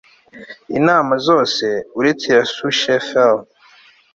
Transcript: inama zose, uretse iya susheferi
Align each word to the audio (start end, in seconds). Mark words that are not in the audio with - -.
inama 0.79 1.13
zose, 1.27 1.65
uretse 1.99 2.25
iya 2.31 2.43
susheferi 2.53 3.43